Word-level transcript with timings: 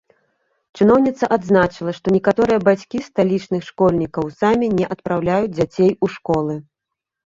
Чыноўніца 0.79 1.25
адзначыла, 1.37 1.91
што 1.97 2.07
некаторыя 2.17 2.63
бацькі 2.69 3.03
сталічных 3.09 3.61
школьнікаў 3.69 4.25
самі 4.41 4.67
не 4.81 4.85
адпраўляюць 4.97 5.55
дзяцей 5.57 5.91
у 6.09 6.11
школы. 6.19 6.57